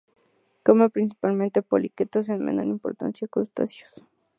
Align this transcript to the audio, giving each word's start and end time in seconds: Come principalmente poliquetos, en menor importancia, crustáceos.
Come 0.63 0.89
principalmente 0.89 1.61
poliquetos, 1.61 2.29
en 2.29 2.43
menor 2.43 2.65
importancia, 2.65 3.27
crustáceos. 3.27 3.93